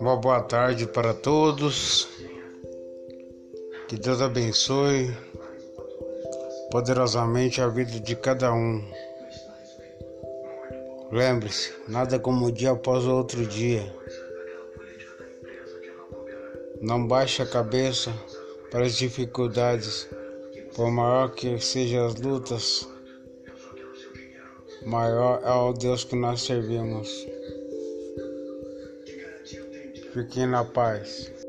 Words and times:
Uma 0.00 0.16
boa 0.16 0.40
tarde 0.40 0.86
para 0.86 1.12
todos. 1.12 2.08
Que 3.86 3.96
Deus 3.96 4.22
abençoe 4.22 5.14
poderosamente 6.70 7.60
a 7.60 7.68
vida 7.68 8.00
de 8.00 8.16
cada 8.16 8.50
um. 8.50 8.82
Lembre-se, 11.12 11.74
nada 11.86 12.18
como 12.18 12.46
um 12.46 12.50
dia 12.50 12.70
após 12.70 13.04
o 13.04 13.14
outro 13.14 13.44
dia. 13.44 13.94
Não 16.80 17.06
baixe 17.06 17.42
a 17.42 17.46
cabeça 17.46 18.10
para 18.70 18.86
as 18.86 18.96
dificuldades, 18.96 20.08
por 20.74 20.90
maior 20.90 21.30
que 21.32 21.60
sejam 21.60 22.06
as 22.06 22.14
lutas, 22.14 22.88
maior 24.86 25.42
é 25.44 25.52
o 25.52 25.74
Deus 25.74 26.04
que 26.04 26.16
nós 26.16 26.40
servimos. 26.40 27.10
Fiquem 30.12 30.44
na 30.46 30.64
paz. 30.64 31.39